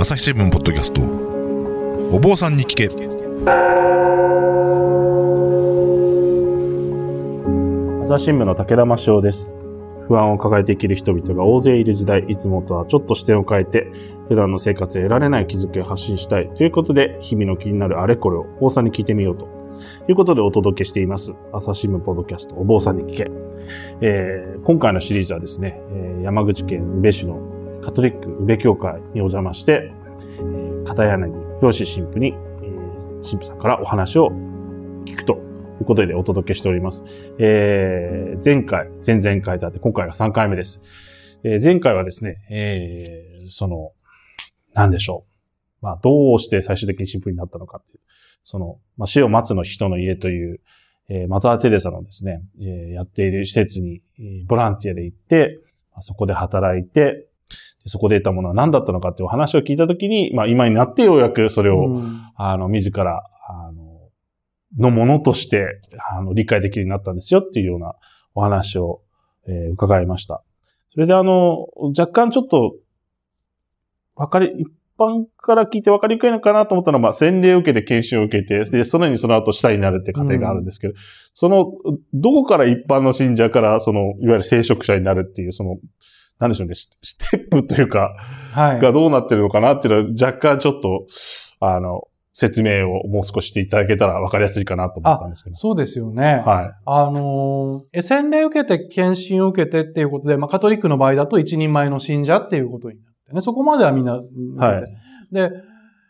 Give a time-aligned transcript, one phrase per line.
[0.00, 1.02] 朝日新聞ポッドキャスト
[2.14, 2.94] お坊さんに聞け朝
[8.18, 9.52] 日新聞の武田真翔です。
[10.06, 13.88] 不安を抱えて生きる人々が大勢いる時代、いつもとはちょっと視点を変えて、
[14.28, 19.48] 普段の生活で得られない気づきを発信したいということで、日々の気になるあれこれをお坊さんに聞いてみようと
[20.08, 21.34] いうことでお届けしています。
[21.52, 23.28] 朝日新聞ポッドキャスト、お坊さんに聞け。
[24.00, 25.80] えー今回のシリーズはですね、
[26.22, 27.40] 山口県宇部市の
[27.84, 29.92] カトリック宇部教会にお邪魔して、
[30.86, 32.32] 片柳博士神父に、
[33.22, 34.28] 神父さんからお話を
[35.04, 37.04] 聞くということでお届けしております。
[37.38, 40.80] えー前回、前々回とあって、今回が3回目です。
[41.44, 43.92] えー前回はですね、えーその、
[44.74, 45.24] なんでしょ
[45.80, 45.84] う。
[45.84, 48.00] まあ、どうして最終的に神父になったのかっていう、
[48.44, 50.60] その、まあ、死を待つの人の家という、
[51.08, 54.02] えーマター・テレサのですね、えーやっている施設に、
[54.46, 55.58] ボランティアで行って、
[56.00, 57.27] そこで働いて、
[57.88, 63.88] そこで得たものは何だったのかっていうお話を聞いたときに、まあ、今になってようやくそれを、うんあの、自ら、あの、
[64.78, 65.80] のものとして、
[66.12, 67.94] あの、理解できるようになったんですよっていうような
[68.34, 69.02] お話を、
[69.46, 70.42] えー伺いました。
[70.90, 71.66] それであの、
[71.98, 72.74] 若干ちょっと、
[74.14, 74.68] わかり、一
[74.98, 80.94] 般から聞いてわかりにくいのかなと思ったのは、まあ、洗礼を受けて研修を受けて、で、そのようにその後死体になるって過程があるんですけど、
[81.34, 81.72] その、
[82.12, 85.76] どこから一般の信者から、その、いわゆる聖職者になるっていう、その、
[86.38, 88.14] なんでしょうね、スステップというか、
[88.52, 88.80] はい。
[88.80, 91.06] がどうなってるのかなっていうのは若干ちょっと、
[91.60, 95.56] あの、説明をもう少ししていただけたら分かりやすいかなと思ったんですけど。
[95.56, 96.44] そうですよね。
[96.46, 96.70] はい。
[96.86, 103.40] あのー、洗礼を受けて、検診を受けてっていうことで、まあ、カトリックの場合だと一人前の信者っていうことになってね。
[103.40, 104.20] そこまではみんな、
[104.56, 104.84] はい。
[105.32, 105.50] で、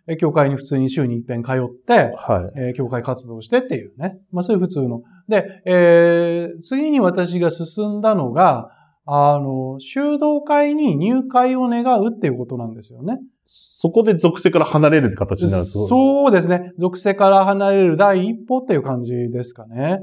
[0.06, 1.54] え教会に普通に週に一遍通っ
[1.86, 2.58] て、はい。
[2.58, 4.18] えー教会活動してっていうね。
[4.30, 5.02] まあそういう普通の。
[5.28, 8.70] で、えー次に私が進んだのが、
[9.11, 13.19] あの、修道会に入会を願うっていうことなんですよね。
[13.47, 15.89] そこで属性から離れるって形になるんですう。
[15.89, 16.73] そうですね。
[16.78, 20.01] 属性から離れる第一歩っていう感じですかね。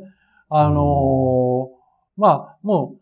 [0.49, 1.85] あのー
[2.17, 2.95] まあ、も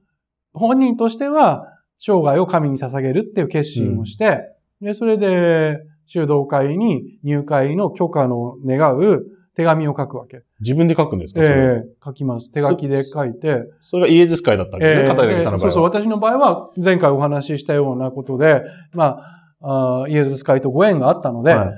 [0.56, 1.68] う、本人としては、
[2.00, 4.42] 生涯を神に捧げるっていう決心をして、
[4.82, 5.78] で、それで、
[6.08, 9.26] 修道会に入会の許可の願う
[9.56, 10.42] 手紙を書くわけ。
[10.62, 11.42] 自分で書くんですか？
[11.44, 12.52] ええ書きます。
[12.52, 13.64] 手書きで書いて。
[13.82, 15.02] それがイエズス会だったんですね。
[15.02, 15.68] ええ片柳さんの場合は。
[15.68, 18.62] そうそう、私の場合は、前回お話ししたようなことで、
[18.94, 19.20] ま
[19.62, 21.70] あ、あーイエズス会とご縁があったので、はい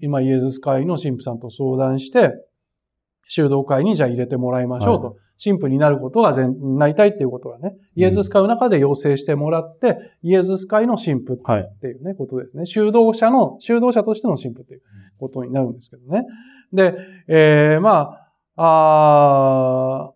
[0.00, 2.32] 今、イエズス会の神父さんと相談して、
[3.28, 5.16] 修道会にじゃあ入れてもらいましょうと。
[5.42, 11.62] 神父になることが全、なりたいっていうことがね、イエズス会の中で要請してもらって、イエズス会の神父はい。
[11.62, 12.64] っていうね、ことですね。
[12.64, 14.82] 修道者の、修道者としての神父っていう
[15.18, 16.24] ことになるんですけどね。
[16.72, 16.94] で、
[17.28, 18.18] えー、ま
[18.56, 20.14] あ、あー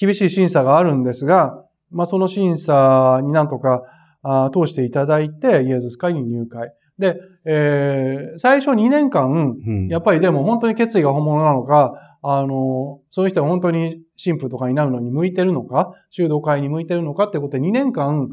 [0.00, 3.82] 厳しい審査があるんですが、まあその審査になんとか
[4.22, 6.72] あー通していただいて、イエズス会に入会。
[6.98, 9.30] で、えー、最初2年間、
[9.66, 18.28] うんやっぱりでも本当に決意が本物なのか、あの、そういう人が本当に神父とかになるのに向いてるのか、修道会に向いてるのかってことで2年間、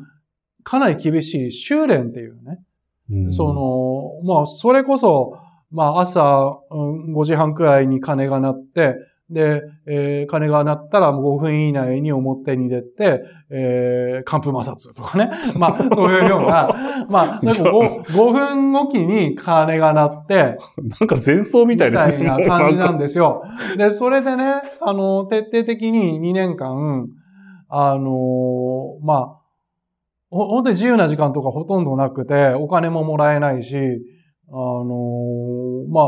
[0.63, 2.59] かなり厳しい修練っていうね。
[3.11, 5.37] うんそ、の、まあ、それこそ、
[5.71, 8.95] まあ、朝、うん5時半くらいに鐘が鳴って、
[9.29, 15.31] で、えー鐘が鳴ったら5分以内に表に出て、えー、寒風摩擦とかね。
[15.57, 16.69] まあ、そういうような、
[17.09, 20.57] まあ、でも 5, 5分おきに鐘が鳴って、
[20.99, 22.17] なんか前奏みたいですね。
[22.19, 23.43] みたいな感じなんですよ。
[23.77, 27.07] で、それでね、あの、徹底的に2年間、
[27.69, 29.44] あの、まあ、ほ
[30.35, 33.75] 本当に自由な時間とかほとんどなくて、お金ももらえないし、
[34.49, 36.05] あの、まあ、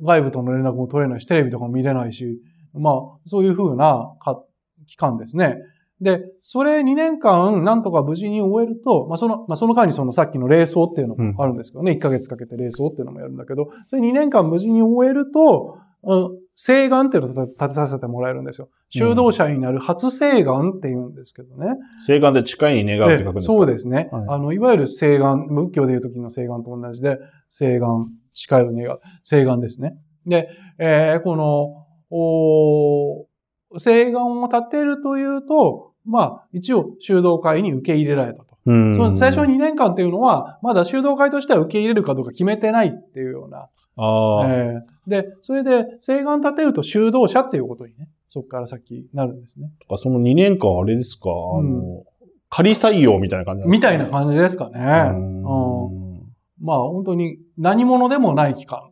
[0.00, 2.40] 外部との連絡も取れないし、テレビとかも見れないし、
[2.74, 2.94] まあ、
[3.26, 4.40] そういうふうなか
[4.86, 5.56] 期間ですね。
[6.00, 18.68] で、それ2年間、なんとか無事に終えると、まあ、その、まあ、その間にそのさっきの霊装っていうのもあるんですけどね、1ヶ月かけて霊装っていうのもやるんだけど、それ2年間無事に終えると、うん、誓願っていうのを立てさせてもらえるんですよ。
[18.90, 21.76] 修道者になる初誓願って言うんですけどね。
[22.04, 23.52] 聖願で近いに願うって書くんですか？
[23.52, 24.08] そうですね。
[24.10, 27.18] はいあの、いわゆる誓願、仏教でいう時の誓願と同じで、
[27.50, 29.96] 誓願、誓いを願う、誓願ですね。
[30.26, 30.48] で、
[30.80, 38.56] えーこの、おー誓願を立てるというと、まあ、一応修道会に受け入れられたと。
[38.66, 43.68] うんその最初2年間っていうのは、まだ修道会としては受け入れるかどうか決めてないっていうような。
[43.98, 49.70] ああ、えーで、それで、誓願立てると修道者っていうことにね、そこから先なるんですね。
[49.80, 52.04] とかその2年間あれですか、あの、
[52.50, 54.78] 仮採用みたいな感じみたいな感じですかね。
[54.78, 55.42] うん。
[55.42, 56.20] うん。
[56.62, 58.90] まあ本当に何者でもない期間。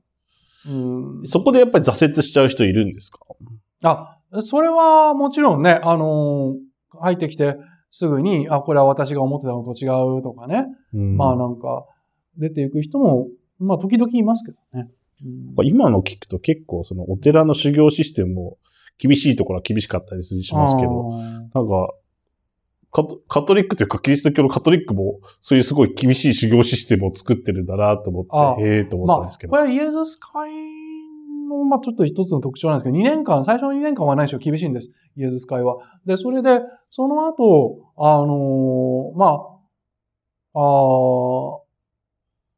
[0.69, 3.19] うん、そこでやっぱり挫折しちゃう人いるんですか？
[3.83, 7.57] あ、それはもちろんね、あのー入ってきて
[7.91, 9.85] すぐに、あ、これは私が思ってたのと違
[10.19, 10.65] うとかね。
[11.17, 11.85] まあなんか、
[12.39, 13.27] 出ていく人も、
[13.59, 14.91] まあ、時々いますけどね。
[15.25, 18.59] うん今の聞くと結構そのお寺の修行システムも
[18.99, 21.95] 厳しいところは厳しかったりしますけど、なんか、
[22.93, 29.51] カトカトリックというかキリスト教のカトリックもそういうすごい厳しい修行システムを作ってるんだなと思あって、へえと思ったんまあ、ですけど。
[29.51, 30.51] これはイエズス会
[31.49, 34.91] の、まあ、ちょっと一つの特徴なんですけど、2年間、最初の2年間は何しろ厳しいんです。
[35.17, 35.77] イエズス会は。
[36.07, 36.61] で、それで、
[36.91, 39.27] その後、あのーま
[40.55, 41.66] あ、あー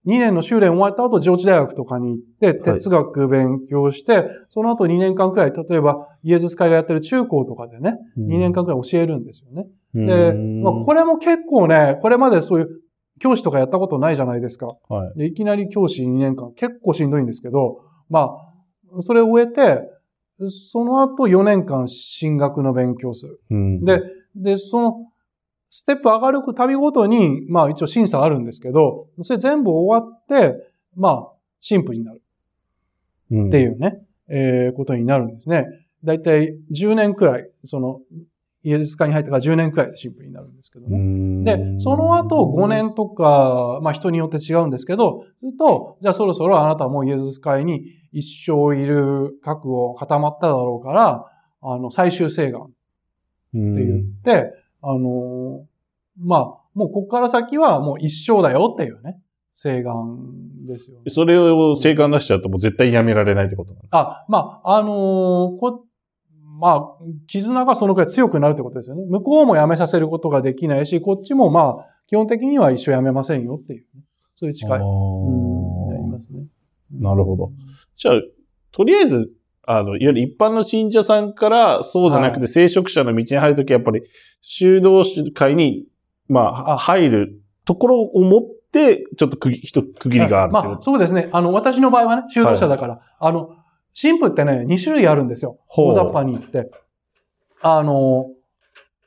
[0.08, 9.66] 2年の修練終わった後、上智大学とかに行って、はい哲学勉強して、その後2年間くらい、例えば、イエズス会がやってる中高とかでね、2年間くらい教えるんですよね。
[9.94, 10.32] で、
[10.62, 12.69] まあ、これ、れも結構ね、これまでそういう
[13.20, 14.66] 教師とかやったことないじゃないですか。
[14.88, 15.19] はい。
[15.19, 18.31] で、いきなり教師2年間、結構しんどいんですけど、ま
[18.96, 19.82] あ、それを終えて、
[20.72, 23.40] その後4年間進学の勉強する。
[23.50, 24.00] うんで、
[24.37, 24.94] で、その、
[25.70, 30.55] ステップ上がるたびごとに、まあ一応審査あるんですけど、それ全部終わって、
[30.97, 31.32] まあ、
[31.67, 32.29] 神父になるっ
[33.49, 35.67] っていうね、えーことになるんですね。
[36.05, 38.00] だいたい10年くらい、その、
[38.65, 41.44] イエズス会に入ってから10年くらいで神父になるんですけどね。
[41.44, 47.82] で、その後5年とか、まあ人によって違うんですけど、すると、じゃあそろそろあなたはもうイエズス会に
[48.12, 51.26] 一生いる覚悟固まっただろうから、
[51.61, 52.73] あの、最終請願って
[53.53, 55.62] 言って、あのー
[56.20, 56.40] まあ、
[56.75, 59.20] もうここから先はもう一生だよっていうね、
[59.54, 61.10] 請願ですよね。
[61.10, 63.98] それを請願出しちゃうともう絶対やめられないってことなんですか？
[63.98, 65.84] あ、まあ、あのーこ、
[66.60, 69.04] まあ、絆がそのくらい強くなるってことですよね。
[69.08, 74.02] 向こうも辞めさせることができないし、こっちもまあ、基本的には一生辞めませんよっていう、ね、
[74.34, 74.70] そういう誓い。
[74.70, 76.46] あうん、なりーますね。
[76.92, 77.52] なるほど。
[77.96, 78.14] じゃあ、
[78.72, 79.34] とりあえず、
[79.70, 84.03] あの、いわゆる一般の信者さんから、そうじゃなくて、は聖職者の道に入るとき、やっぱり、
[84.41, 85.03] 修道
[85.35, 85.85] 会に、
[86.26, 88.41] まあ、あ入るところを持っ
[88.73, 90.79] て、ちょっと区切一区切りがあるまあ。
[90.81, 91.29] そうですね。
[91.32, 93.56] あの、私の場合はね、修道者だから、あの、
[94.00, 95.59] 神父ってね、2種類あるんですよ。
[95.69, 96.70] 大雑把に言って。
[97.61, 98.31] あの、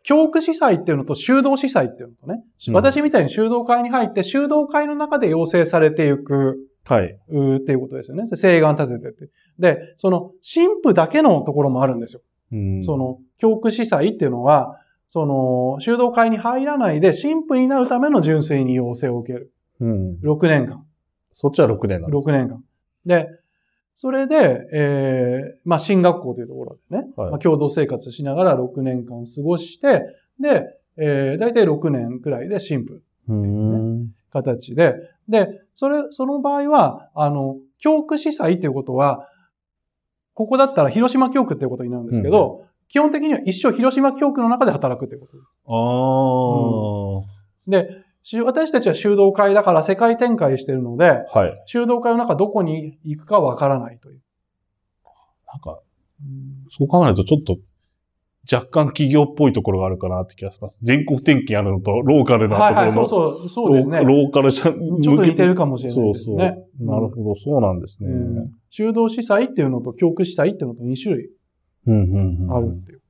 [0.04, 6.58] 教区司祭っていうのと修道司祭っていうのとね、うん私みたいに修道会に入って、修道会の中で養成されていく、
[6.92, 7.18] はい。
[7.30, 8.26] うーっていうことですよね。
[8.26, 9.32] 請願立ててって。
[9.60, 12.22] で、その、神父だけのところもあるんですよ。
[12.52, 14.78] うんそ、の、教区司祭っていうのは、
[15.08, 19.54] その、修道会に入らないで、神父になるための純粋に養成を受ける。
[19.80, 20.20] うん。
[20.22, 20.86] 6年間。
[21.32, 22.28] そっちは6年なんです。
[22.28, 22.62] 6年間。
[23.06, 23.28] で、
[23.96, 30.02] それで、えー、まあ、進学校というところでね、はいまあ、共同生活しながら6年間過ごして、
[30.42, 30.64] で、
[30.98, 34.12] えー、大体6年くらいで神父うん。
[34.32, 34.96] 形で、
[35.30, 35.48] で、
[35.82, 39.28] それ、その場合は、あの、教区司祭っていうことは、
[40.36, 45.48] ここだったら広島教区っていうことになるんですけど、基本的には一生広島教区の中で働くっていうことです。
[45.66, 45.74] あ
[47.18, 51.64] あ、で、し私たちは修道会だから世界展開してるので、はい。
[51.66, 54.22] 修道会の中どこに行くかわからないという。
[55.48, 55.80] なんか、
[56.70, 57.58] そう考えるとちょっと、
[58.52, 60.78] 若干企業っぽいところがあるかなって気がします。
[60.82, 64.04] 全国転勤あるのと、ローカルなところの、はいはい、そうそう、そうですね。
[64.04, 66.38] ローカルじゃ、ちちょっと似てるかもしれないそうそう。
[66.38, 66.64] ですね。
[66.80, 68.10] なるほど、そうなんですね。
[68.10, 71.30] うん修道司祭っていうのと教区司祭っていうのと2種類
[71.88, 73.02] うんうんうんあるっていう。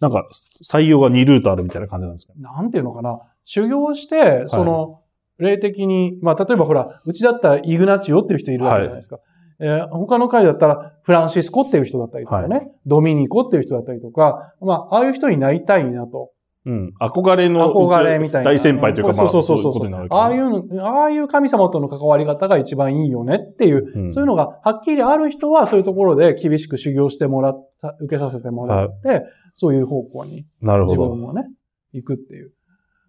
[0.00, 0.28] なんか、
[0.70, 3.20] 採用が2ルートあるみたいな感じなんですかなんていうのかな。
[3.44, 5.00] 修行して、その、
[5.38, 9.18] 霊的に、まあ、例えばほら、うちだったらイグナチオっていう人いるわけじゃないですか。
[9.60, 16.30] えー他の会だったらフランシスコっていう人だったりとかね、はドミニコっていう人だったりとか、まあ、ああいう人になりたいなと。
[16.66, 16.92] うん。
[17.00, 18.50] 憧れの、憧れみたいな。
[18.50, 29.22] 大先輩というか、まあ、そうそうそうそうああいうの、ああいう神様との関わり方が一番いいよねっていう、うんそういうのがはっきりある人はそういうところで厳しく修行してもらった、受けさせてもらって、
[29.54, 31.02] そういう方向になるほど。
[31.02, 31.48] 自分もね、
[31.92, 32.52] 行くっていう。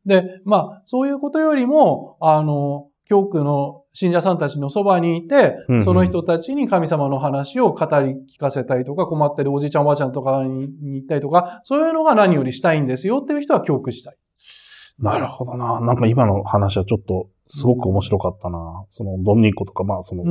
[0.06, 14.18] で、まあ、そういうことよりも、あの、教区の信者さんたちのそばにいてその人たちに神様の話を語り聞かせたりとか、困ってるおじいちゃんおばあちゃんとかにに行ったりとか、そういうのが何よりしたいんですよっていう人は教区したい。
[15.00, 15.80] なるほどな。
[15.80, 18.86] なんか今の話はちょっと、すごく面白かったな。
[18.90, 20.24] その、ドミニコとか、まあ、その、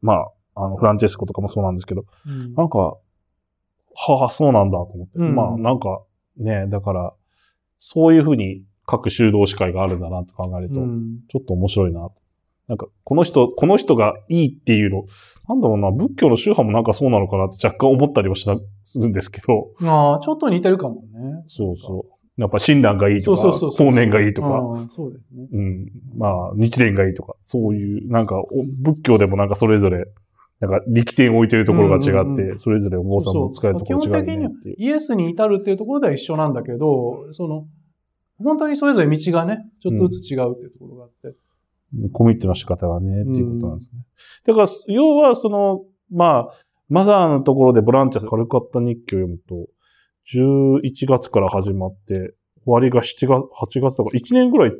[0.00, 5.18] まあ、あの、フランチェスコとかもそうなんですけど、うんなんか、はあ、そうなんだと思って。
[5.18, 6.02] うんまあ、なんか、
[6.38, 7.12] ね、だから、
[7.78, 12.14] そういうふうに各修道士会があるんだなと考えると、うんちょっと面白いなと。
[12.66, 15.04] なんか、この人、この人がいいっていうの、
[15.48, 21.44] なんだろうな、仏教の宗派もなんかそうなのかなって若干思ったりはしたするんですけど、ああ、ちょっと似てるかもね。
[21.46, 22.40] そうそう。
[22.40, 24.48] やっぱ親鸞がいいとか、そうそうそうがいいとか、
[24.96, 25.48] そうですね。
[25.52, 25.88] うん。
[26.16, 28.46] まあ、日蓮がいいとか、そういう、なんか、お
[28.82, 30.06] 仏教でもなんかそれぞれ、
[30.60, 34.50] なんか力点を置いてるところが違って、うんうんうんそれぞれお坊さんの使えるところ違うよ基本的には。
[34.76, 37.66] イエスに至るっていうところでは一緒なんだけど、その、
[38.42, 41.36] 本当にそれぞれ道がね、ちょっとずつ違うっていうところがあって。
[42.12, 44.00] コミットの仕方がね、っていうことなんですね。
[44.46, 46.54] だから、要はその、まあ、
[46.88, 49.68] マザーのところでボランティアカルカッタ日記を読むと、
[50.32, 54.72] 11月から始まって、終わりが7月、8月とか、1年ぐらい。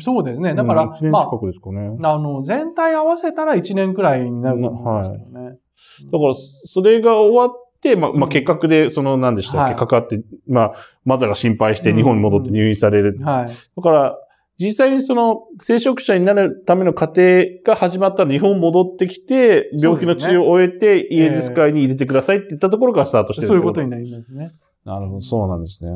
[0.00, 0.54] そうですね。
[0.54, 1.96] だから、うん1年ま近くですかね。
[2.02, 5.50] あ、あの、全体合わせたら1年くらいになると思うんですけどね。
[5.50, 8.28] だから、それが終わって、まあ、まあ、うん。
[8.30, 9.76] 結核で、その、何でしたっけ、はい。
[9.76, 10.72] かかって、まあ、
[11.04, 11.96] マザーが心配してうん。
[11.96, 13.18] 日本に戻って入院される。
[13.22, 13.56] はい。
[13.76, 14.18] だから、
[14.58, 17.22] 実際にその、聖職者になるための過程
[17.64, 24.52] が始まったら日本戻ってきて、病気の治療を終えて、イエズス会に入れてくださいって言ったところからスタートしてるそういうことにななりますね。
[24.86, 25.90] なるほど、そうなんですね。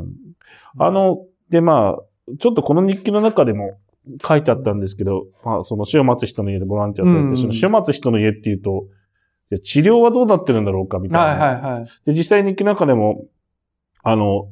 [0.79, 3.79] あの、で、まあ、ちょっとこの日記の中でも
[4.27, 7.37] 書いてあったんですけど、まあ、その死を待つ人の家でボランティアされて、うん。
[7.39, 8.85] その死を待つ人の家っていうと、
[9.59, 11.45] 治療はどうなってるんだろうかみたいな。
[11.45, 11.85] はいはいはい。
[12.07, 13.25] で、実際日記の中でも、
[14.03, 14.49] あの、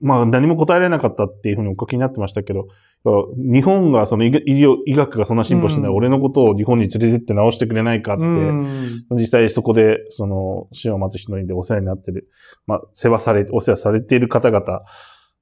[0.00, 2.66] まあ何も答えられなかったっていうふうにお書きになってましたけど、
[3.04, 9.04] 日本がその医医療、医学がそんな進歩してない、うん俺のことを日本に連れてって治してくれないかって、うん。
[9.12, 12.28] 実際そこで、その、死を待つ人の家でお世話になってる、
[12.66, 14.82] まあ、世話され、お世話されている方々、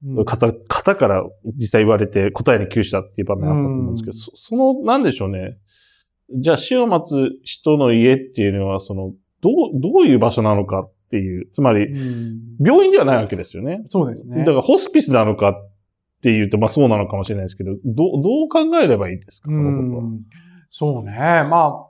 [0.03, 1.23] うん方、方から
[1.55, 5.57] 実際言われて答えに窮したっていう場面あったと思うんですけど、その、なんでしょうね。
[6.35, 13.83] じゃあ死を待つ人の家っていうのは、その、どう、どういう場所なのかっていう、つまり、うん病院ではないわけですよね。
[13.89, 14.39] そうですね。
[14.39, 15.53] だからホスピスなのかっ
[16.21, 20.03] ていうと、まあそうなのかもしれないですけど、どう、どう考えればいいですか、そのことは？
[20.03, 20.21] うん
[20.69, 21.11] そうね。
[21.11, 21.89] まあ、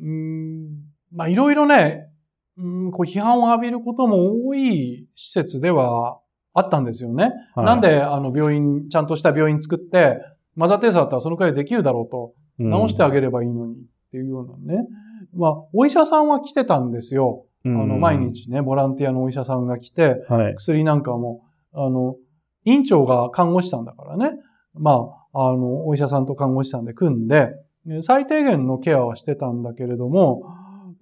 [0.00, 0.68] うん、
[1.14, 2.08] まあいろいろね、
[2.56, 6.18] うん、こう批判を浴びることも多い施設では
[6.54, 7.30] あったんですよね。
[7.54, 10.18] はいなんであの病院、ちゃんとした病院作って、
[10.56, 13.76] マザーテレサだったらそのくらいできるだろうと、直してあげればいいのにっ
[14.10, 14.86] ていうようなね。
[15.34, 17.46] まあ、お医者さんは来てたんですよ。
[17.66, 18.18] ああの、毎。
[18.18, 20.54] 日ね、ボランティアのお医者さんが来て、はい。
[20.56, 22.16] 薬なんかも、あの、
[22.64, 24.36] 院長が看護師さんだからね。
[24.74, 27.50] まあ、あの、お医者さんと看護師さんで組んで、
[27.86, 30.42] ね最低限のケアはしてたんだけれども、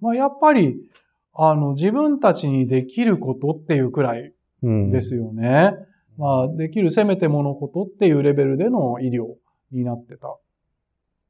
[0.01, 0.75] まあ、やっぱり、
[1.33, 5.71] あの、自分たちにできることっていうくらいうんですよね。
[6.17, 9.35] まあ、できるせめてものことっていうレベルでの医療
[9.71, 10.27] になってた。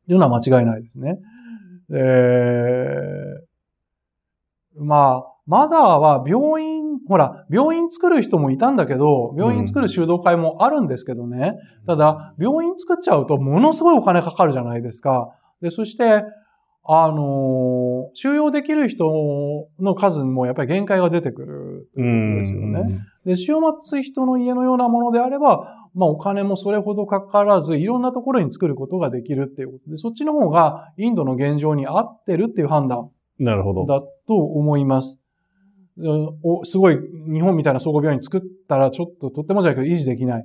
[0.07, 1.17] いうのは間違いないですね。
[1.91, 11.53] えー、まあ、マザーは病院、ほら、病院作る人もいたんだけど、病院作る修道会もあるんですけどね。
[11.85, 15.35] ただ、病院作っちゃうとものすごいお金かかるじゃないですか。
[15.61, 16.23] で、そして、
[16.85, 17.83] あのー
[18.15, 19.05] 収容できる人
[19.79, 22.99] の数もやっぱり限界が出てくるとういうことですよね。
[23.25, 33.09] で、週末人の家のようなものであれば、まあお金もそれほどかからず、いろんなところに作ることができるっていうことで、そっちの方がインドの現状に合ってるっていう判断
[33.39, 33.85] なるほど。
[33.85, 35.19] だと思います。
[35.97, 36.97] うんおすごい
[37.31, 40.43] 日本みたいな総合病院作ったらちょっととってもじゃないけど維持できない、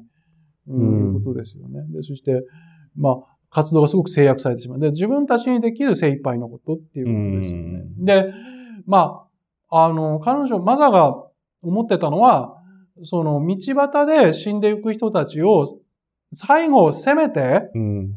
[0.68, 1.80] うんうんいうことですよね。
[1.90, 2.42] で、そして、
[2.96, 3.14] まあ、
[3.50, 4.78] 活動がすごく制約されてしまう。
[4.78, 7.84] で、自分たちにできる精一杯のことっていうことですよね。
[7.98, 8.34] で、
[8.86, 9.26] ま
[9.70, 11.14] あ、あの、彼女、マザが
[11.62, 12.57] 思ってたのは、
[13.04, 15.66] その道端で死んでいく人たちを
[16.34, 18.14] 最後せめて、うん。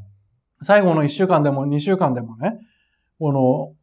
[0.64, 2.60] 最後の1週間でも2週間でもね、
[3.20, 3.74] この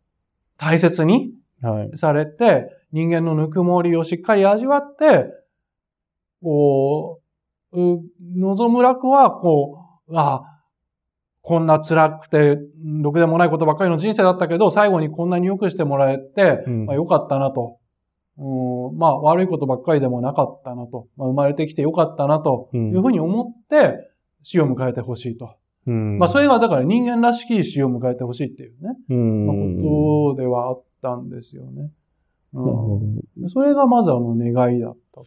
[0.56, 1.98] 大切にはい。
[1.98, 5.26] されて、人間のぬくもりをしっかり味わって、
[6.42, 7.20] こ
[7.72, 8.00] う、う
[8.36, 10.42] 望む楽は、こう、あ
[11.42, 17.77] こんな辛くて、ろくでもないことばっかりの人生だったけど、最後にこんなに良くしてもらえて、うんまあ、良かったなと。
[18.38, 21.08] うん、まあ、悪いことばっかりでもなかったなと。
[21.16, 22.90] まあ、生まれてきて良かったなとうん。
[22.90, 24.10] いうふうに思って、
[24.42, 25.56] 死を迎えてほしいと。
[25.86, 26.18] うん。
[26.18, 29.46] まあ、それがだから人間らしき死を迎えてほしいっていうね、うん。
[29.46, 31.90] まあ、ことではあったんですよね。
[32.54, 35.26] うん、それがまずあの願いだったと。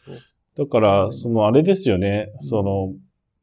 [0.55, 2.93] どだから、そのあれですよね、その、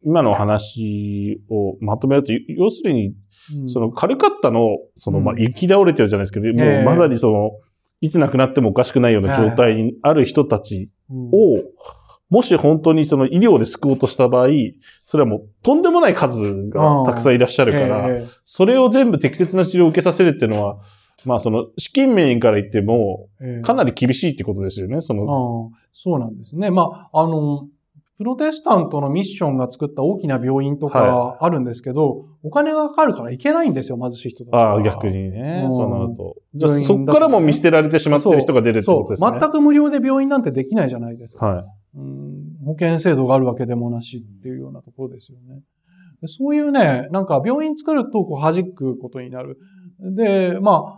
[0.05, 3.15] 今のお話をまとめると、要するに、
[3.63, 3.71] うん。
[3.71, 5.43] そのカルカッタの、その、まあ、うん。
[5.43, 6.79] 行き倒れてるじゃないですけど、もえ。
[6.79, 7.51] えうまさにその、
[8.01, 11.31] いつ亡くなってもおかしくないような状態にある人たちうんを、
[12.31, 14.49] もし本当にその医療で救おうとした場合、
[15.07, 20.79] それはもうとんでもない数がたくさんいらっしゃるから、えそれを全部適切な治療を受けさせるっていうのは、
[21.25, 23.29] まあその資金面から言っても、
[23.65, 25.73] かなり厳しいってことですよね、その。
[25.93, 26.71] そうなんですね。
[26.71, 27.67] まあ、あの、
[28.19, 34.73] プロテスタントのミッションが作った大きな病院とかあるんですけど、お金がかかるから行けないんですよ、貧しい人たちは。
[34.73, 35.67] ああ、逆にね。
[35.67, 36.35] うんそうなると。
[36.53, 39.39] じゃあそこからも見捨てられてしまってる人が出るってことですね。
[39.41, 41.47] 全く無料で病院なんてできないじゃないですか。
[41.47, 41.65] はい。
[41.99, 45.63] うん保険制度があるわけでもなしっていうようなところですよね。
[46.21, 49.59] でそういうね、なんか病院作るとこう弾くことになる。
[50.01, 50.98] で、まあ、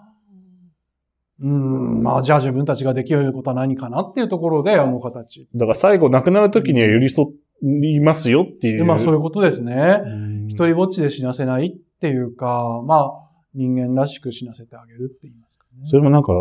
[1.43, 5.49] うん、まあじゃあ自分たちができることは何かなっていうところであの形。
[5.55, 7.27] だから最後亡くなる時には寄り添
[7.63, 8.79] いますよっていう。
[8.79, 10.03] でまあそういうことですね。
[10.05, 15.87] うん一人ぼっちで死なせないっっていうか、まあ、人間らしく死なせてあげるって言いますかね。
[15.87, 16.33] それもなんか、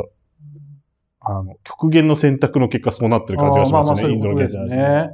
[1.20, 5.10] あの、極限の選択の結果そうなってる感じがしますね、あーまあまあそういインドのうことですね。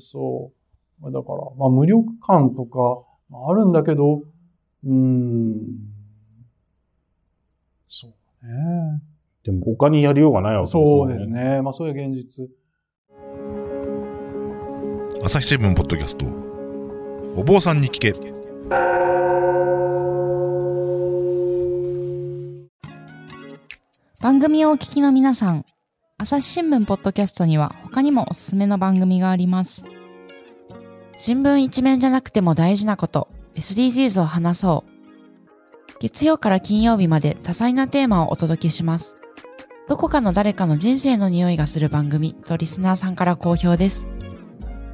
[0.00, 0.50] そ
[0.98, 1.02] う。
[1.02, 5.54] まあだから、まあ無力感とか、まああるんだけど、うーん。
[7.88, 8.12] そう
[8.44, 9.02] ね。
[9.44, 10.88] でも他にやりようがないわけですよね。
[10.90, 11.62] そうですね。
[11.62, 12.48] まあそういう現実。
[15.22, 16.26] 朝日新聞ポッドキャスト
[17.34, 18.12] お坊さんに聞け
[24.20, 25.64] 番組をお聞きの皆さん、
[26.18, 29.84] 朝日新聞ポッドキャストには他にもおすすめの番組があります。
[31.16, 34.93] 新聞一面じゃなくても大事なこと、SDGs を話そう。
[36.04, 39.14] 月曜から金曜日まで多彩なテーマをお届けします。
[39.88, 44.06] どこかの誰かの人生の匂いがする番組とリスナーさんから好評です。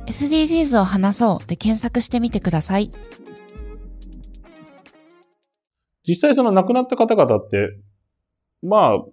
[0.07, 2.91] SDGs を話そうで検索してみてください。
[6.07, 7.77] 実際その亡くなった方々って、
[8.63, 9.05] まあ、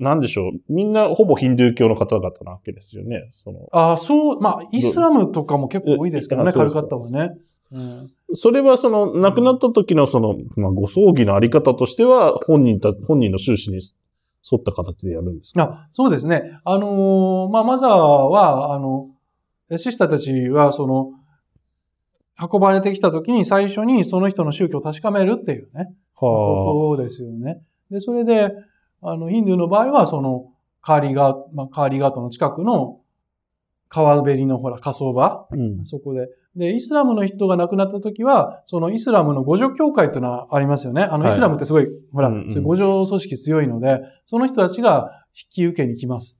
[0.00, 0.60] なんでしょう。
[0.68, 3.30] みんなほぼヒンドゥー教の方々なわけですよね。
[3.44, 7.36] その、ああ、そう、まあ、イスラムとかも結構多いですけどね、えあそうですかカルカッタはね。
[7.74, 15.62] うん、それはその、亡くなった時のその、まあ、ご葬儀のあり方としては、本人た、本人の収支に沿った形でやるんですか？
[15.62, 16.58] あそうですね。
[16.64, 19.10] あのーまあ、マザーは、あの、
[19.76, 21.12] シスターたちは、その、
[22.40, 27.60] 運ばれてきた時に最初にその人の宗教を確かめるっていうね、はことですよね。
[27.90, 28.50] で、それで、
[29.02, 33.00] あの、ヒンドゥーの場合は、その、カーリーガー、まあ、カーリーガートの近くの
[33.88, 35.46] 川べりのほら、火葬場あ。
[35.50, 35.86] うん。
[35.86, 36.28] そこで。
[36.56, 41.02] で、イスラムの人が亡くなった時は、そのイスラムの五条教会っていうのはありますよね。
[41.02, 46.38] あの、はいイスラムってすごい、ほら、うんうん五条組織強いので、その人たちが引き受けに来ます。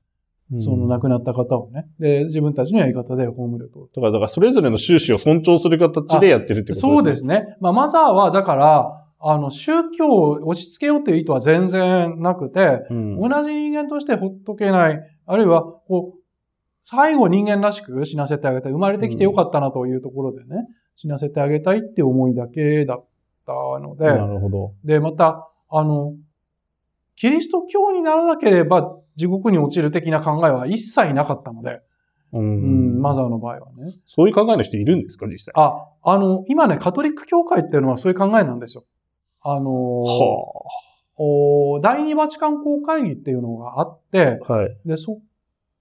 [0.60, 1.86] その亡くなった方をね。
[1.98, 3.88] で、自分たちのやり方で葬ると。
[3.94, 6.96] だから、だからそれぞれの収支を尊重する形でやってるってことですね。
[6.96, 7.56] そうですね。
[7.60, 13.16] まあ、マザーは、だから、あの、宗教を押し付けようという意図は全然なくて、うん。
[13.18, 16.23] 同じ人間としてほっとけない、あるいは、こう、
[16.84, 18.72] 最後人間らしく死なせてあげたい。
[18.72, 23.04] 生まれてきてよかったなというところでね、死なせてあげたいって思いだけだっ
[23.46, 24.74] たので、なるほど。
[24.84, 26.14] で、また、あの、
[27.16, 31.80] キリスト教にならなければ地獄に落ちる的な考えは一切なかったので、
[32.32, 33.00] ううん、ん。
[33.00, 33.94] マザーの場合はね。
[34.06, 35.54] そういう考えの人いるんですか、実際。
[35.56, 38.84] あ、あの、今ね、カトリック教会っていうのはそういう考えなんですよ。
[39.40, 40.08] あの、は
[41.16, 44.52] お第二バチカン公会議っていうのがあって、あ。
[44.52, 44.76] はい。
[44.84, 45.20] で、そ、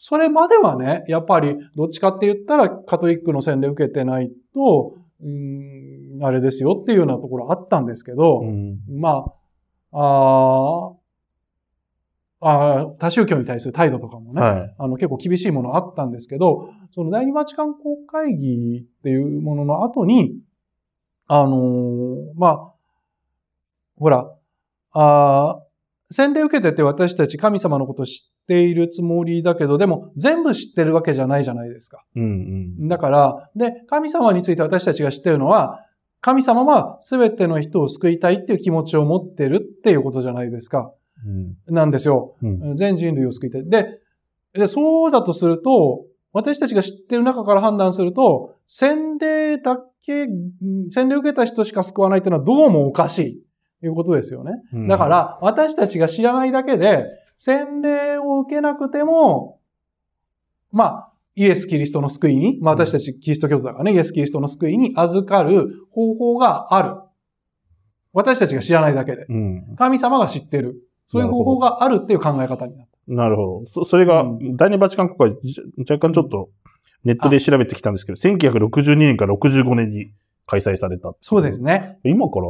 [0.06, 8.80] それまではね、やっぱり、どっちかって言ったら、カトリックの洗礼受けてないと、うーん、あれですよっていうようなところあったんですけど、うん。
[8.90, 9.34] ま
[9.94, 10.96] あ、あー
[12.42, 14.76] あー、多宗教に対する態度とかもね、はい。
[14.78, 20.36] あの結構厳しいものあったんですけど、その第二バチカン公会議っていうものの後に、
[21.28, 22.74] あのーまあ、
[23.98, 24.30] ほら、
[24.92, 25.73] あー
[26.14, 32.04] 洗礼受けてて私たち神様のこと知っているつもりだけど、でも全部知ってるわけじゃないじゃないですか。
[32.16, 32.24] うん
[32.80, 32.88] うん。
[32.88, 35.80] だから、で、神様について私たちが知ってるのは、
[36.22, 40.94] 神様は全ての人を救いたいっていう気持ちを持ってるっていうことじゃないですか。
[41.26, 41.74] うん。
[41.74, 42.36] なんですよ。
[42.42, 42.78] うん。
[42.78, 43.68] 全人類を救いたい。
[43.68, 44.00] で、
[44.54, 53.44] でそうだとすると、私たちが知ってる中から判断すると、洗礼だけ、ん洗礼を受けた人しか救わないというのはどうもおかしい。
[53.84, 54.54] ということですよね。
[54.72, 57.04] うんだか、ら、私たちが知らないだけで、
[57.36, 59.60] 洗礼を受けなくても、
[60.72, 66.96] まあ、イエス・キリストの救いに、まあ私たちキリスト教徒だからね、イエス・キリストの救いに預かる方法がある。
[68.14, 69.26] 私たちが知らないだけで。
[69.28, 69.76] うん。
[69.78, 70.88] 神様が知ってる。
[71.08, 73.14] そういう方法があるっていう考え方になった。
[73.14, 73.68] なるほど。
[73.68, 76.50] そそれがう、第二バチカン国会、じ若干ちょっと
[77.04, 80.14] ネットで調べてきたんですけど、1962年から65年に
[80.46, 81.14] 開催された。
[81.20, 81.60] そうです。
[81.60, 81.98] ね。
[82.04, 82.46] 今から、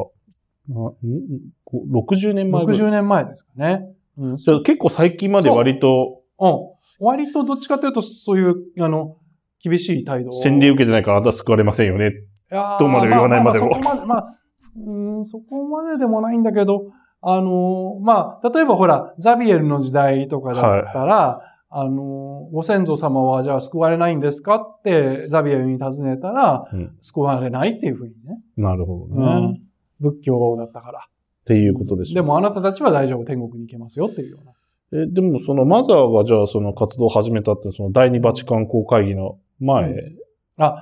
[0.69, 2.81] 60年前ぐらい。
[2.81, 3.85] 60年前ですかね。
[4.17, 4.37] うん。
[4.37, 6.73] じゃあ結構最近まで割とうん。
[6.99, 9.17] 割とどっちかというと、そういう、あの、
[9.63, 10.41] 厳しい態度を。
[10.41, 12.11] 洗礼受けてないからあなたは救われませんよね。
[12.51, 14.37] いやーとまでは言わないまでもああそこまで、まあ、
[14.85, 28.39] うん、そこまででもないんだけど、あのーまあ、例えばほら、ザビエルの時代とかだったら、あのーご先祖様はじゃあ救われないんですかってザビエルに尋ねたら、うん救われないっていうふうにね。
[28.57, 29.15] なるほどね。
[29.15, 29.55] うんっ
[29.99, 31.07] 仏教だったから。
[31.45, 32.13] ていうことです。
[32.13, 35.03] でもあなたたちは大丈夫、天国に行けますよっていうような。
[35.03, 40.17] え、でもそのマザーがじゃあその活動を始めたって、その第二バチカン公会議の前、うん
[40.57, 40.75] あ、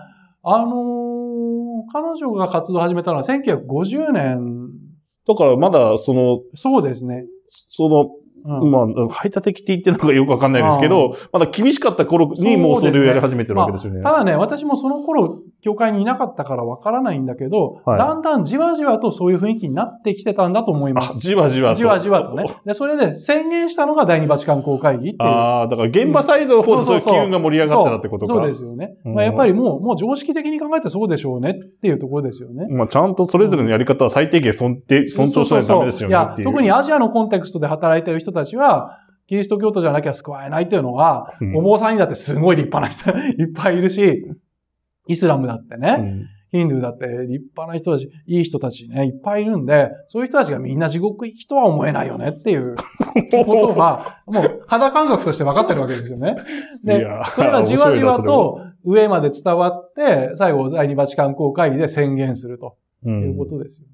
[0.43, 1.12] あのー
[1.91, 4.69] 彼女が活動を始めたのは1950年。
[5.28, 7.26] だからまだその、そうですね。
[7.50, 8.12] その、
[8.43, 14.02] うんまあ、排他的って言ってるのかよくわかんないですけど、まだ厳しかった頃にもうそれをやり始めてるわけですよね。
[14.02, 21.19] ただね、私もその頃教会にいなかったからわからないんだけど、はいだんだんじわじわとそういう雰囲気になってきてたんだと思いますあ、。
[21.19, 21.76] じわじわと。
[21.76, 22.45] じわじわとね。
[22.65, 25.30] で、それで宣言したのが第二バチカン公会議っていう。
[25.30, 28.34] ああ、だから現場サイドの方でそういう機運が盛り上がってたってことか。
[28.34, 28.95] そうですよね。
[29.06, 32.67] うんまあ、やっぱりもう、もう常識的に考えてそうでしょうねっていうところですよね。
[32.69, 38.97] まあ、ちゃんとそれぞれのやり方は最低限尊定尊重しないとダメですよねい特にアジアのコンテクストで働いてる人たちは、
[39.28, 44.26] キリスト教徒じゃなきゃ救われないっていうのは、うんお坊さんにだってすごい立派な人 いっぱいいるし、
[45.12, 52.76] イスラムだってね、うんヒンドゥーだって立派な人たち、いい人たちね、いっぱいいるんで、そういう人たちがみんな地獄行きとは思えないよねっていう
[53.32, 56.36] ことは、もう肌感覚として分かってるわけですよね。
[56.84, 63.93] でそれがじわじわと上まで伝わって、最後第二バチカン公会議で宣言するとういうんことですよね。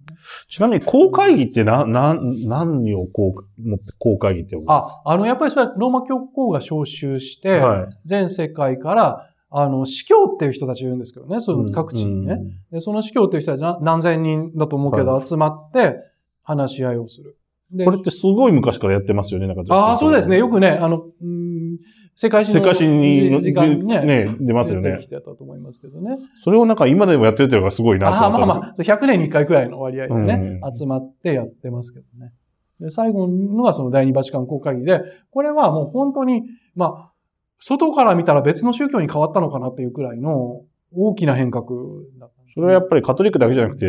[0.50, 5.02] ちなみに、公会議ってな、な、何をこう、持って公会議って呼ぶんですか？
[5.06, 7.88] あ、あの、やっぱりそれはローマ教皇が招集して、はい。
[8.08, 12.38] 全世界から、あの、司教っていう人たちいるんですけどね、その各地にね。
[12.72, 15.96] で、その司教っていう人たちな何千人だと思うけど、は集まって
[16.44, 17.38] 話し合いをする。
[17.72, 20.38] でこれってすごい昔からやってますよね、なんかああ、そうですね。
[20.38, 21.78] よくね、あの、うん
[22.20, 23.30] 世界史の世界史に
[23.86, 25.08] ね、ね出ますよね出てき。
[25.08, 26.18] てたと思いますけどね。
[26.44, 32.34] それをなんか今でもやってるっていうのがすごいなああ、まあと思ったんまあ、100年に1回くらいの割合でね、うん集まってやってますけどね。
[32.80, 36.42] で、最後のがその第二バチカン公会議で、これはもう本当に、
[36.76, 37.12] まあ、
[37.60, 40.62] 外から見たら別の宗教に変わったのかなっていうくらいの
[40.96, 41.66] 大きな変革
[42.20, 43.86] だったそれはやっぱりカトリックだけじゃなくて、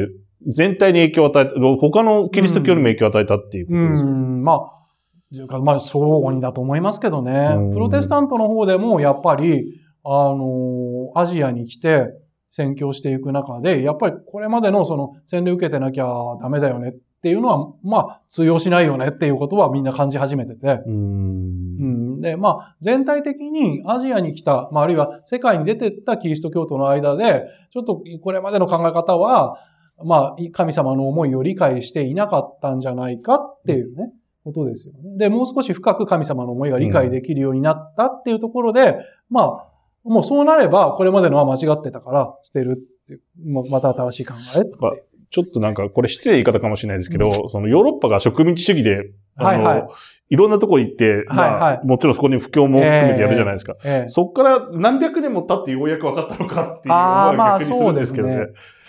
[0.46, 4.78] 全体に影響を与えた、他のキリスト教にも影響を与えたっていうこうとですか、ん、まあ、
[5.34, 7.32] というかまあ、相互にだと思いますけどね。
[7.56, 7.72] うん。
[7.72, 12.08] プロテスタントの方でも、やっぱり、あの、アジアに来て
[12.50, 16.06] 宣教していく中で、やっぱりこれまでのその洗礼受けてなきゃ
[16.42, 20.66] ダメだよねっていうのは、まあ、通用しないよねっていうことはみんな感じ始めてて。
[20.66, 20.94] うーん。
[20.94, 29.58] うん、で、まあ、全体的にアジアに来た、まあ、あるいは世界に出てったキリスト教徒の間で、ちょっとこれまでの考え方は、
[30.04, 34.12] まあ、神様の思いを理解していなかったんじゃないかっていうね、
[34.44, 35.16] ことですよね。
[35.18, 38.96] で、もう少し深く神様の思いが理解できるようになったっていうところで、
[39.28, 39.68] まあ、
[40.04, 43.22] もうそうなれば、これまでのは間違ってたから捨てるっていう、
[43.70, 44.70] また新しい考えって
[45.30, 49.88] ちょっとなんか、これ失礼な言い方かもしれないですけど、そのヨーロッパが植民地主義で、あの、はいはい
[50.30, 53.76] いろんなところ行って、まあ、はいはいもちろんそこに布教も含めてやるじゃないですか。
[53.82, 58.36] ええそっから何百年も経ってようやく分かったのかっていうのあーまあは逆にするんですけどね。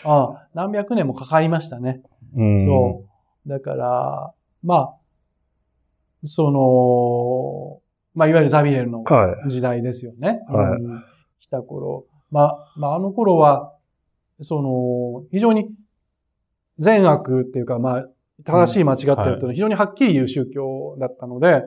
[0.04, 2.02] そうああ何百年もかかりましたね。
[2.36, 3.06] うんそ
[3.46, 3.50] う。
[3.50, 4.96] だから、まあ、
[6.26, 7.82] その、
[8.14, 9.50] まあ、いわゆるザビエルのはい。
[9.50, 10.42] 時代ですよね。
[10.50, 11.04] はいうん
[11.40, 12.06] 来た頃。
[12.32, 13.74] まあ、まあ、あの頃は、
[14.42, 15.70] その、非常に
[16.80, 18.06] 善悪っていうか、まあ、
[18.46, 21.64] 正しい間違ってるというのは非常にはっきり言う宗教だったので、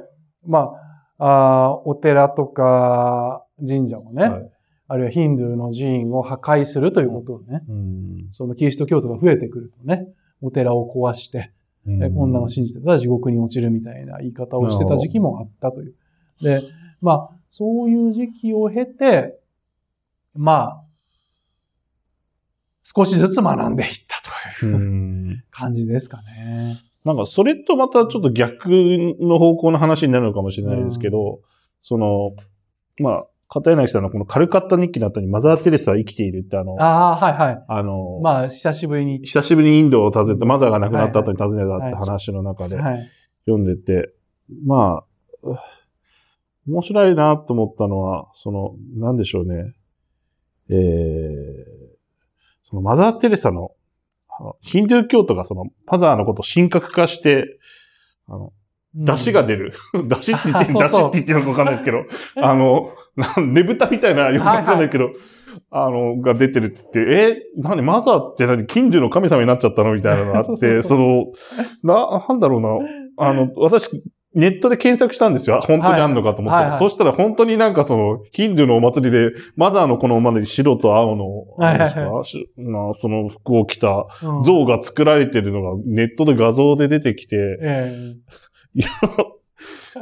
[0.46, 0.70] ま
[1.18, 4.50] あ、あーお寺とか神社をね、はい。
[4.88, 8.28] あるいはヒンドゥーの寺院を破壊するということをね、うん。
[8.30, 10.06] そのキリスト教徒が増えてくるとね、
[10.42, 11.52] お寺を壊して、
[11.86, 15.94] えこんなの信じてたら地獄に落ちるみたいな言い方をしてた時期もあったという。
[16.42, 16.62] で、
[17.00, 19.38] まあ、そういう時期を経て、
[20.34, 20.84] まあ、
[22.82, 26.80] 少しずつ学んでいったといううん 感じですかね。
[27.04, 31.40] なんか、それとまたちょっと逆の方向の話になるのかもしれないですけど、
[31.82, 32.32] その、
[33.00, 37.64] まあ、片柳さんのこのカルカッタ日記の後にマザー・テレスは生きているってあの、ああ、はいはい。
[37.68, 39.18] あの、まあ、久しぶりに。
[39.18, 43.10] 久しぶりにインドを訪ねて、マザーが亡くなった後に訪ねたって話の中ではい。
[43.46, 44.14] 読んでて、
[44.64, 45.04] まあ、
[45.42, 45.56] う
[46.68, 49.74] 面白いなと思ったのは、その、なんでしょうね。
[50.70, 50.76] えー、
[52.72, 53.72] そのマザー・テレサの、
[54.40, 57.58] あのヒンドゥー教徒がその、マザーのことを神格化して、
[58.28, 58.52] あの、
[58.94, 59.74] 出汁が出る。
[60.08, 61.98] 出汁って言って、出汁って言ってるのかわかんないですけど、
[62.42, 62.92] あの、
[63.46, 65.10] ねぶたみたいな、よくわかんないけど、
[65.70, 69.92] あの、が出てるって、え、何、マザーって何、近所の神様になっちゃったの？
[69.92, 71.26] みたいなのがあって、 その、
[71.82, 72.68] な、なんだろうな、
[73.18, 74.02] あの、私、
[74.34, 75.60] ネットで検索したんですよ。
[75.62, 76.54] 本当にあんのかと思って。
[76.54, 76.70] はいはい。
[76.70, 82.24] はいそしたら本当になんかその、ヒンドゥーのお祭りで、マザーのこのおまで白と青の、はいはいはい。
[82.24, 84.42] その服を着たうん。
[84.42, 88.14] 像が作られてるのがネットで画像で出てきて、え
[88.74, 88.88] いや、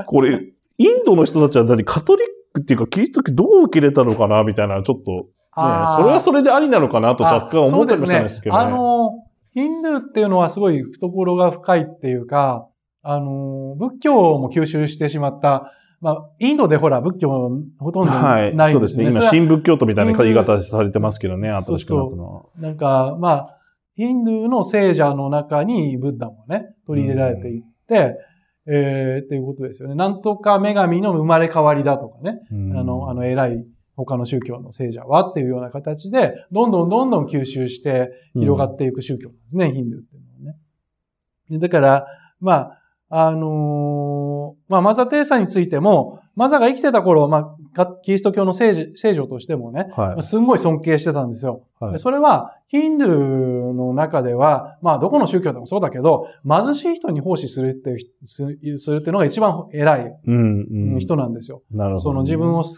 [0.06, 5.24] これ、インドの人たちは何カトリックっていうか、キリスト教どう受け入れたのかなみたいな、ちょっと、ね、
[5.96, 8.62] それはそれでありなのかなと若干思ったりもしたんですけどね。
[8.62, 9.10] あの、
[9.52, 12.68] ヒンドゥーっていうのはすごい懐が深いっていうか、
[13.02, 18.54] あの、仏教も吸収してしまった、まあ、インドでほら、仏教ほとんどはい。
[18.54, 19.10] ないそうですね。
[19.10, 22.42] 今、新仏教徒みたいな言い方されてますけどね、新しくなったのは。
[22.56, 23.56] なんか、まあ、
[23.96, 28.16] ヒンドゥーの聖者の中にブッダもね、取り入れられていって、
[28.66, 29.94] えー、っていうことですよね。
[29.94, 32.40] なんとか女神の生まれ変わりだとかね。
[32.50, 33.64] うんあの、あの偉い
[33.96, 40.58] 他の宗教の聖者はっていうような形で、どんどんどんどん吸収して広がっていく宗教なんですね、ヒンドゥーっていうのはね。
[41.50, 42.06] でだから、
[42.40, 42.79] まあ、
[43.12, 50.22] あのーまあ、マザー・テレサについても、マザーが生きてた頃、まあ、かキリスト教の聖女聖女としてもね、はい。
[50.22, 51.66] すんごい尊敬してたんですよ。
[51.80, 60.98] はいでそれは、ヒンドゥーの中では、まあ、どこの宗教でもそうだけど、貧しい人に奉仕するっていう、すするっていうのが一番偉いうん、うん。
[61.00, 61.62] 人なんですよ。
[61.72, 62.00] なるほどね。
[62.00, 62.76] その自分を捨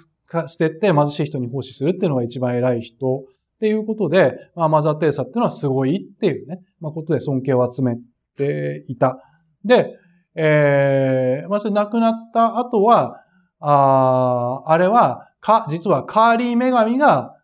[0.56, 3.22] てて貧しい人に奉仕するっていうのが一番偉い人っ
[3.60, 7.96] ていうことで、まあ、マザー・テレサっていうのはすごいっていうね、まあ、ことで尊敬を集め
[8.38, 9.18] ていた。
[9.64, 9.98] で、
[10.34, 13.22] えー、まあ、それ亡くなった後は、
[13.60, 17.36] あーあれは、か、実はカーリー女神が、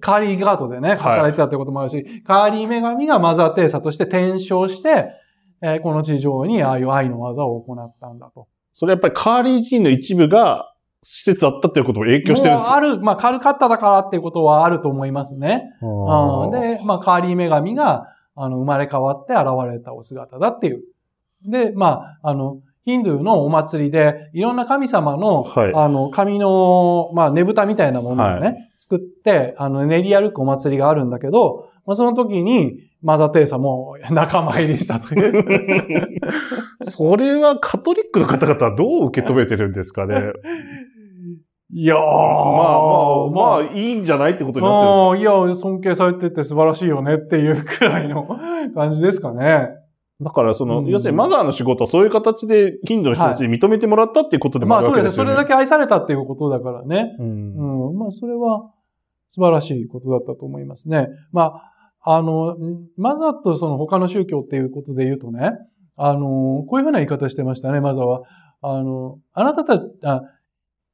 [0.00, 5.06] カーリーガートでね、働いてたってこともあるし、カーリー女神がマザー・テレサとして転生して、
[5.62, 8.48] えーこの地上にああいう愛の技を行ったんだと。
[8.72, 10.72] それやっぱりカーリー寺院の一部が
[11.02, 15.64] 施設だったっていうことも影響してるんですもうある、まあ、カルカッタだからっていうことはあると思いますね。
[15.82, 16.50] よ。
[16.52, 20.82] うん、で、まあ、カーリー女神が、あの、生まれ変わって現れたお姿だっていう。
[21.46, 32.72] で、まあ、あの、ヒンドゥーのお祭りで、いろんな神様の、はいあの、神の、まあ、ねぶたみたいなものをね、は作って、あの、練り歩くお祭りがあるんだけど、まあ、その時に、
[33.02, 35.44] マザー・テレサも仲間入りしたという。
[36.90, 40.14] それはカトリックの方々はどう受け止めてるんですかね？
[41.72, 42.06] いやー、まあ
[43.30, 45.44] まあ、まあ、いいんじゃないってことになってるんですか？
[45.44, 48.26] いや、尊敬されてて素晴らしいよねっていうくらいの
[48.74, 49.68] 感じですかね。
[50.20, 55.24] だから、その、うん要するにマザーの仕事はそういう形で、近所の人たちに認めてもらったっていうことでもあるまあそうですね。
[55.24, 55.46] わけですよね。
[55.46, 57.16] それだけ愛されたっていうことだからね。
[57.18, 57.22] う。
[57.22, 57.98] うんん。
[57.98, 58.70] まあそれは
[59.30, 61.08] 素晴らしいことだったと思いますね。
[61.32, 61.62] ま
[62.02, 62.56] あ、あの、
[62.96, 65.50] マザーとその他の宗教っていうことで言うとね、
[65.96, 68.22] あの、こういうふうな言い方してましたね、マザーは。
[68.62, 70.22] あの、あなたたち、あ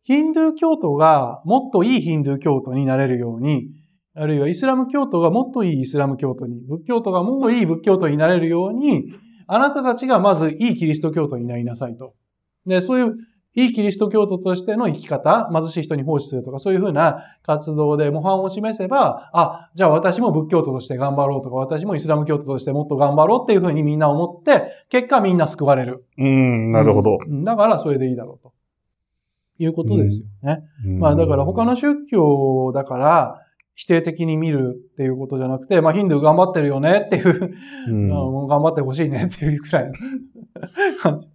[0.04, 3.68] ヒンドゥー教徒がもっといいヒンドゥー教徒になれるように、
[4.18, 9.12] あるいはイスラム教徒がもっといいイスラム教徒に、仏教徒がもっといい仏教徒になれるように、
[9.46, 12.14] あなたたちがまずいいキリスト教徒になりなさいと。
[12.66, 13.16] で、そういう
[13.54, 26.06] いいキリスト教徒としての生き方、貧しい人に奉仕するとか、そういうふうな活動で模範を示せば、あ、じゃあ私も仏教徒として頑張ろうとか、私もイスラム教徒としてもっと頑張ろうっていうふうにみんな思って、結果みんな救われる。
[26.18, 27.18] うん、なるほど。
[27.26, 28.52] うんだからそれでいいだろうと。
[29.58, 30.62] いうことですよね。
[30.84, 33.45] うんまあだから他の宗教だから
[33.76, 37.56] 否定的に見るっていうことじゃなくて、まあヒンドゥー頑張ってるよねっていう、
[37.88, 39.92] うんうん頑張ってほしいねっていうくらいの
[41.00, 41.28] 感じ。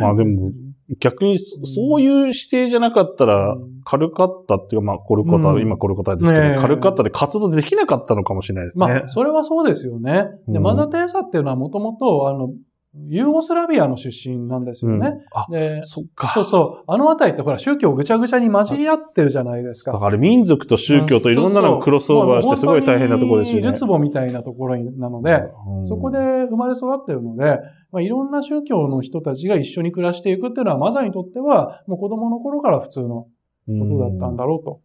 [0.00, 0.50] まあでも、
[0.98, 8.86] 逆にそ、そういう姿勢じゃなかったら、カルカッタっていうか、まあ、コルカタ、うん今コルカタですけど、ねえカルカッタで活動できなかったのかもしれないですね。
[8.86, 10.28] まあ、それはそうですよね。
[10.48, 12.50] で、うんマザー・テレサっていうのはもともと、あの、
[12.92, 15.12] ユーゴスラビアの出身なんですようんね。
[15.32, 16.32] あ、で、そっか。
[16.34, 16.84] そうそう。
[16.88, 19.92] あのあたりってほら、宗教ぐちゃぐちゃに混じり合ってるじゃないですか。
[19.92, 23.68] だから民族と宗教といろんなのがクロスオーバーしてすごい大変なところですよね。
[23.68, 27.58] ルツボみたいなところなので、うんそこで生まれ育ってるので、
[27.92, 33.28] まあ、いろんな宗教の人たちが一緒に暮らしていくっていうのは、マザーにとっては、もう子供の頃から普通のこ
[33.66, 34.80] とだったんだろうと。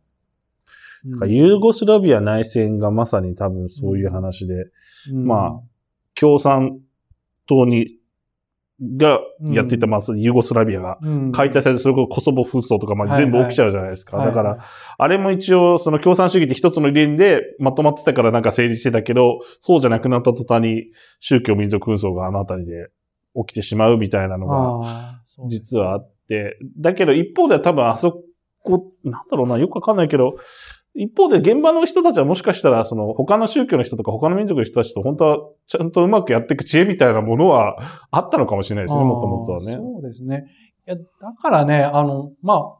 [1.11, 4.53] だからユーゴスラビア内戦がまさに多分そういう話で、
[5.11, 5.59] うんまあ、
[6.15, 6.79] 共産
[7.47, 7.97] 党に、
[8.97, 10.97] がやっていた、まあ、ユーゴスラビアが。
[11.01, 11.31] うん。
[11.31, 14.17] 解体されて、それこそコソボ紛争とか、まあ、全部起きちゃうじゃないですか。
[14.17, 14.65] はいだから、
[14.97, 20.87] あれも一応、その共産主義って一つの理念でまとまってたからなんか成立してたけど、そうじゃなくなった途端に
[21.19, 22.89] 宗教民族紛争があのあたりで
[23.47, 28.23] 起きてしまうみたいなのが、実はあって、だけど一方では多分あそ
[28.63, 30.35] こ、なんだろうな、よくわかんないけど、
[30.95, 39.75] 一方で現場の人たちはもしかしたら、その他の宗教の人とか他の民族の人たちと本当はちゃんとうまくやっていく知恵みたいなものはあったのかもしれないですね、もともとはね。
[39.75, 40.45] そうですね。
[40.87, 41.03] いや、だ
[41.41, 42.77] からね、あの、ま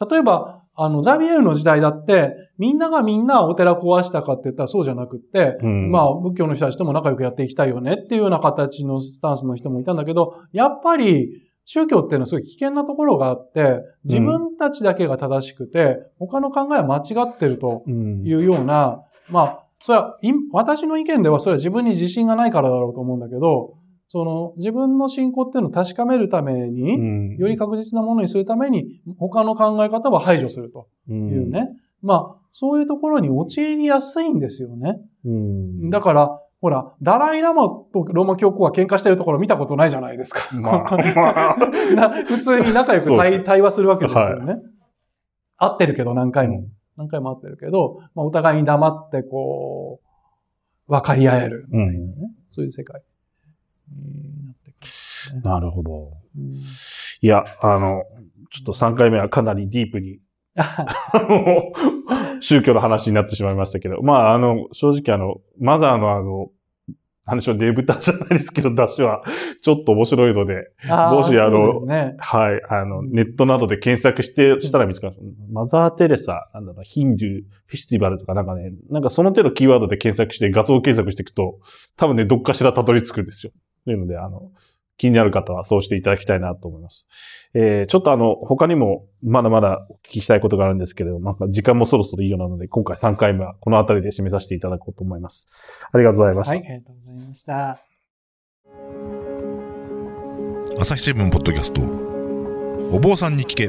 [0.00, 18.26] あ、例えば、あの、ザビエルの時代だって、みんながみんなお寺壊したかって言ったらそうじゃなくって、うんまあ、仏教の人たちとも仲良くやっていきたいよねっていうような形のスタンスの人もいたんだけど、やっぱり、宗教っていうのはすごい危険なところがあって、自分たちだけが正しくて、他の考えは間違ってるとうん。
[18.26, 23.74] いうような、まあ、それは、い私の意見ではそれは自分に自信がないからだろうと思うんだけど、
[24.08, 27.36] その自分の信仰っていうのを確かめるために、うん。
[27.36, 31.68] より確実なものにするために、他の考え方は排除するというね。
[32.00, 35.00] まあ、そういうところに陥りやすいんですよね。
[35.24, 35.90] うん。
[35.90, 40.48] だから、ほら、ダライラマとローマ教皇は喧嘩してるところ見たことないじゃないですか。
[40.52, 41.56] まあまあ
[41.94, 44.56] な普通に仲良く対対話するわけですよね。
[45.56, 46.64] 会ってるけど何回も。
[46.96, 50.00] 何回も会ってるけど、まあ、お互いに黙ってこ
[50.88, 51.68] う、分かり合える。
[51.70, 52.14] うん。
[52.50, 53.02] そういう世界
[53.92, 55.42] になってくるね。
[55.44, 56.12] なるほど。
[56.36, 56.54] うん
[57.20, 58.04] いや、あの、
[58.50, 60.20] ちょっと3回目はかなりディープに
[62.40, 66.50] 宗教の話になってしまいましたけど、まあ、あの、正直あの、マザーのあの、
[67.28, 69.22] 話はねぶたじゃないですけど、ダッシュは
[69.62, 75.16] ちょっと面白いので、もしあのね、はい、あの、ネットなどで検索して、したら見つかる。
[75.52, 81.58] マザー・テレサ、なんだろう、ヒンドゥーフェスティバルとかなんかね、なんかその手のキーワードで検索して画像検索していくと、
[81.96, 83.52] 多分ね、どっかしらたどり着くんですよ。
[83.84, 84.50] というので、あの、
[84.98, 87.08] 気になる方はそうしていただきたいなと思います。
[87.54, 95.48] えー、ちょっとあの、他にもまだまだお聞きしたいことがあるんですけれども、なんか時間もそろそろいいようなので、今回3回目はこの辺りで締めさせていただこうと思います。
[95.92, 96.54] ありがとうございました。
[96.56, 97.78] はい、ありがとうございました。
[100.80, 101.80] 朝日新聞ポッドキャスト
[102.94, 103.68] お坊さんに聞け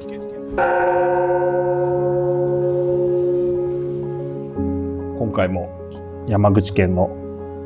[5.17, 5.69] 今回も
[6.27, 7.05] 山口県の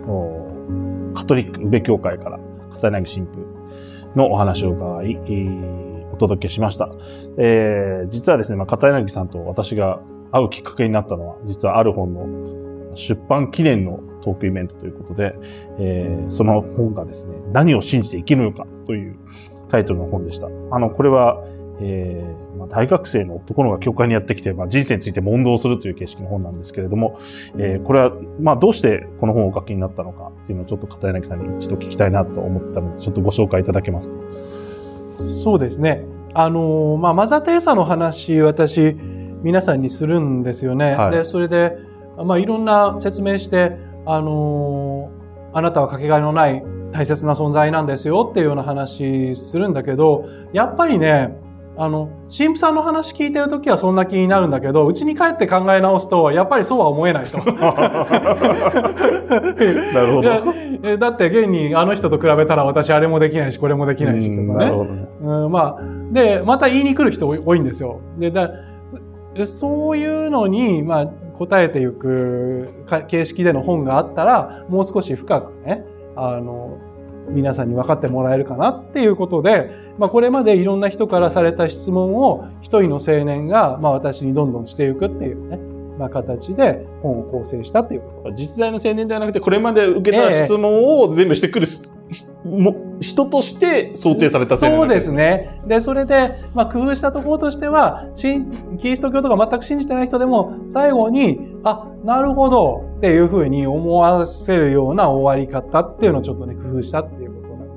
[0.08, 2.40] おカトリック宇部教会から
[2.72, 3.53] 片柳神父
[4.16, 5.18] のお話を伺い、
[6.14, 6.90] お届けしました。
[7.38, 10.00] えー実はですね、まあ、片柳さんと私が
[10.32, 15.36] 会うきっかけになったのは、実はある本の出版記念のトークイベントということで、
[15.80, 19.18] えーその本がですね、何を信じて生きるのかという
[19.70, 20.48] タイトルの本でした。
[20.72, 21.44] あの、これは、
[21.82, 22.43] えー、
[22.76, 27.18] 大学生の男の子が教会にやってきて、まあ、人生について問答するという形式の本なんですけれども、
[27.58, 34.16] えーこれは、まあ、どうしてこの本をお書きになったのかっていうのをちょっと片柳さんに一度聞きたいなと思ったので、ちょっとご紹介いただけますか？
[35.44, 36.04] そうですね。
[36.34, 38.96] あのーまあ、マザー・テレサの話、私、
[39.44, 40.96] 皆さんにするんですよね。
[40.96, 41.78] はいで、それで、
[42.18, 45.24] まあ、いろんな説明して、あのー
[45.56, 51.38] あなたはかけがえのない大切な存在なんですよっていうような話するんだけど、やっぱりね、
[51.76, 57.40] あの、神父さんの話聞いてるときはそんな気になるんだけど、うちに帰って考え直すと、やっぱりそうは思えないと。
[57.44, 57.44] な
[60.02, 64.66] るほどだって現にあの人と比べたら私あれもできないし、これもできないしとかね。
[64.66, 65.08] なるほどね。
[65.22, 68.02] うん、まあ、で、また言いに来る人多いんですよ。
[68.20, 68.50] で、だ
[69.34, 71.08] でそういうのに、まあ、
[71.40, 75.84] 答えていくか形式での本があったら、もう少し深くね、
[76.16, 76.78] あの、
[77.30, 85.60] 皆さんに分かってもらえるかなっていうことで、まあ、これまでいろんな人からされた質問を一人の青年が、まあ、私にどんどんしていくっていうね、
[85.98, 88.32] まあ、形で本を構成したっていうこと。
[88.36, 95.18] 実在の青年ではなくて、これまで受けた質問を全部してくる、ひも人として想定された青年そうですね。
[95.18, 95.62] ね。
[95.68, 107.23] で、それで、まあ、工夫したところとしては、新キリスト教とか全く信じてない人でも、最後に、あ、なるほどっていうふうに思わせるような終わり方っていうのをちょっとね、工夫したっていう。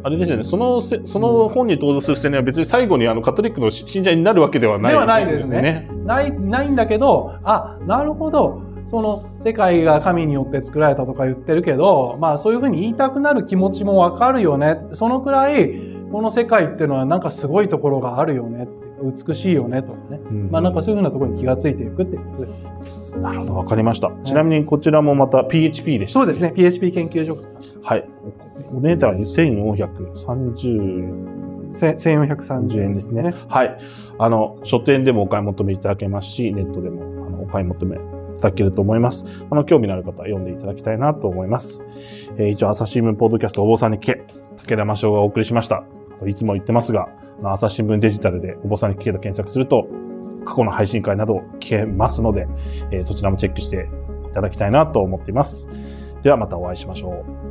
[0.07, 5.91] あれですよね、そのせ、その本に登場する青年は別に最後にあのカトリックの信者になるわけではないではないですね。
[6.05, 8.63] ない、ないんだけど、あ、なるほど。
[8.89, 14.79] その世界が神によって作られたとか言ってるけど、まあそういうふうに言いたくなる気持ちもわかるよね。
[14.93, 15.73] そのくらい、
[16.13, 18.69] この世界っていうのはなんかすごいところがあるよね。
[19.03, 20.21] 美しいよねとかね。
[20.31, 23.17] うんまあなんかそういうふうなところに気がついていくっていうことです。
[23.19, 24.13] なるほど、わかりました。
[24.25, 26.21] ちなみにこちらもまた PHP でした。
[26.21, 26.53] そうですね。
[26.55, 27.63] PHP 研究所さん。
[27.83, 28.09] はい。
[28.73, 31.37] お値段1430
[31.71, 33.35] せ1430円ですね。。
[33.49, 33.79] はい。
[34.19, 37.99] あの、書店でもお買い求めいただけますし、ネットでもあのお買い求めい
[38.41, 39.25] ただけると思います。
[39.51, 41.85] あの、興味のある方は読んでいただきたいなと思います。
[42.39, 44.23] えー、一応、朝日新聞ポッドキャストお坊さんに聞け、
[44.59, 45.85] 武田真翔がお送りしました。
[46.27, 47.09] いつも言ってますが、
[47.43, 49.89] 朝日新聞デジタルでお坊さんに聞けと検索すると、
[50.47, 52.47] 過去の配信会など聞けますので、
[52.93, 53.89] えーそちらもチェックして
[54.31, 55.69] いただきたいなと思っています。
[56.23, 57.46] ではまたお会いしましょう。